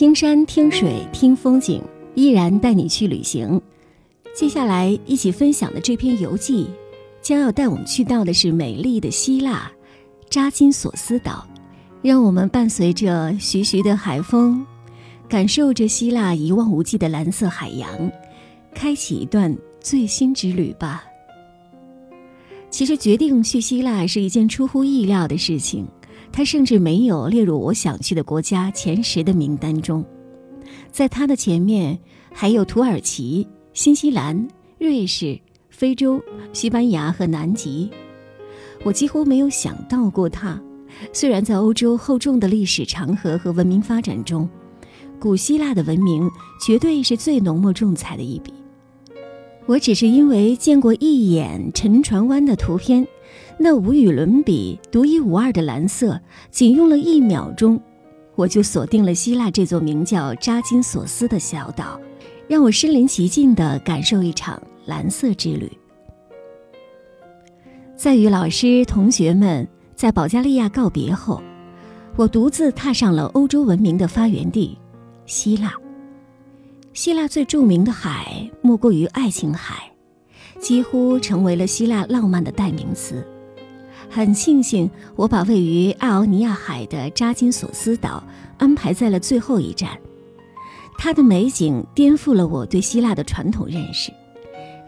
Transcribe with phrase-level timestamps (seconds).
[0.00, 1.78] 听山听水听风景，
[2.14, 3.60] 依然带你去旅行。
[4.34, 6.66] 接下来一起分享的这篇游记，
[7.20, 9.70] 将要带我们去到的是美丽的希腊
[10.30, 11.46] 扎金索斯岛。
[12.00, 14.64] 让我们伴随着徐徐的海风，
[15.28, 18.10] 感受着希腊一望无际的蓝色海洋，
[18.74, 21.04] 开启一段最新之旅吧。
[22.70, 25.86] 其实决定去希腊是一件出乎意料的事情。
[26.32, 30.04] 他甚至没有列入我想去的国家前十的名单中，
[30.90, 31.98] 在他的前面
[32.32, 37.90] 还有土耳其、新西兰、瑞士、非洲、西班牙和南极。
[38.84, 40.60] 我几乎没有想到过他。
[41.12, 44.48] 虽然在欧洲厚重的历史长河和文明发展中，
[45.18, 48.52] 古希腊的文明绝对是最浓墨重彩的一笔。
[49.66, 53.06] 我只是因为见过一眼沉船湾的图片。
[53.62, 56.18] 那无与伦比、独一无二的蓝色，
[56.50, 57.78] 仅用了一秒钟，
[58.34, 62.00] 我就锁定了希腊这座名叫扎金索斯的小岛，
[62.48, 65.70] 让我身临其境地感受一场蓝色之旅。
[67.94, 71.42] 在与老师、同学们在保加利亚告别后，
[72.16, 74.78] 我独自踏上了欧洲文明的发源地——
[75.26, 75.74] 希腊。
[76.92, 79.90] 希腊最著名的海莫过于爱琴海，
[80.58, 83.24] 几乎成为了希腊浪漫的代名词。
[84.08, 88.22] 很庆幸，我把位于爱奥尼亚海的扎金索斯岛
[88.58, 89.96] 安排在了最后一站。
[90.98, 94.12] 它的美景颠覆了我对希腊的传统认识，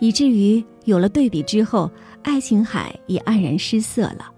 [0.01, 1.89] 以至于有了对比之后，
[2.23, 4.29] 爱琴海也黯然失色了。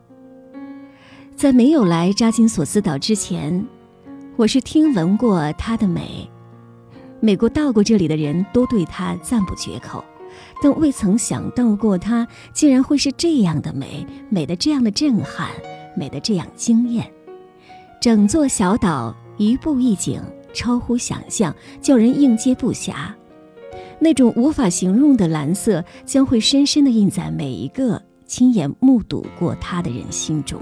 [1.35, 3.67] 在没有来扎金索斯岛之前，
[4.37, 6.31] 我是听闻过它的美，
[7.21, 10.05] 美国到过这里的人都对它赞不绝口。
[10.63, 15.49] 但未曾想到过，它竟然会是这样的美，美的这样的震撼，
[15.97, 17.09] 美的这样惊艳。
[18.01, 20.21] 整座小岛一步一景，
[20.53, 23.13] 超乎想象，叫人应接不暇。
[24.01, 30.61] 那种无法形容的蓝色，将会深深地印在每一个亲眼目睹过它的人心中。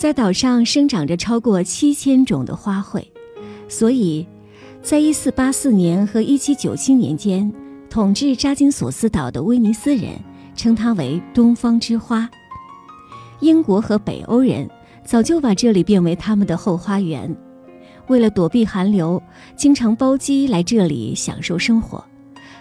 [0.00, 3.04] 在岛上生长着超过七千种的花卉。
[3.68, 4.26] 所以，
[4.80, 7.52] 在一四八四年和一七九七年间，
[7.90, 10.12] 统治扎金索斯岛的威尼斯人
[10.56, 12.26] 称它为“东方之花”。
[13.40, 14.66] 英国和北欧人
[15.04, 17.36] 早就把这里变为他们的后花园。
[18.06, 19.22] 为了躲避寒流，
[19.54, 22.02] 经常包机来这里享受生活，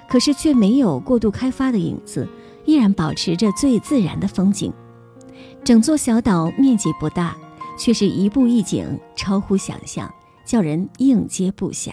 [0.10, 2.28] 可是却没有过度开发的影子，
[2.66, 4.74] 依然保持着最自然的风景。
[5.64, 7.36] 整座小岛面积不大，
[7.78, 10.12] 却是一步一景，超乎想象。
[10.46, 11.92] 叫人应接不暇。